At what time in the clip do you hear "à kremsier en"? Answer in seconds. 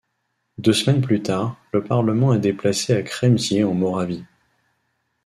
2.95-3.75